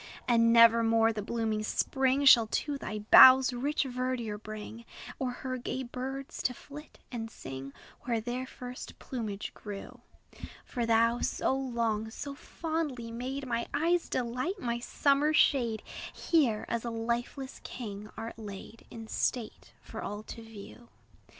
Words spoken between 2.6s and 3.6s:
thy boughs